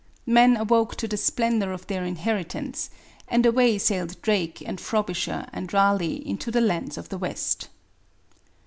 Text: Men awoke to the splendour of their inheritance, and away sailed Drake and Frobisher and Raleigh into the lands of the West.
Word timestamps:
Men 0.25 0.57
awoke 0.57 0.95
to 0.95 1.07
the 1.07 1.15
splendour 1.15 1.71
of 1.71 1.85
their 1.85 2.03
inheritance, 2.05 2.89
and 3.27 3.45
away 3.45 3.77
sailed 3.77 4.19
Drake 4.23 4.59
and 4.65 4.81
Frobisher 4.81 5.45
and 5.53 5.71
Raleigh 5.71 6.27
into 6.27 6.49
the 6.49 6.59
lands 6.59 6.97
of 6.97 7.09
the 7.09 7.19
West. 7.19 7.67